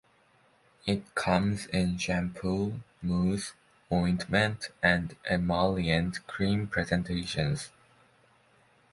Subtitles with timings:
[0.87, 3.53] It comes in shampoo, mousse,
[3.93, 7.69] ointment and emollient cream presentations.